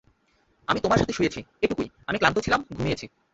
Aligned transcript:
আমি 0.67 0.79
তোমার 0.79 0.99
সাথে 0.99 1.13
শুয়েছি, 1.13 1.39
এইটুকুই, 1.61 1.87
আমি 2.07 2.17
ক্লান্ত 2.17 2.37
ছিলাম 2.39 2.61
ঘুমিয়েছি। 2.77 3.05